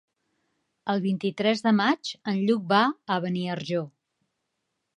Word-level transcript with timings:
El 0.93 1.01
vint-i-tres 1.03 1.61
de 1.67 1.73
maig 1.81 2.11
en 2.33 2.41
Lluc 2.47 2.65
va 2.73 2.81
a 3.17 3.21
Beniarjó. 3.27 3.87